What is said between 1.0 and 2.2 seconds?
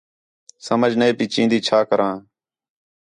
پئی چِین٘دی چَھا کراں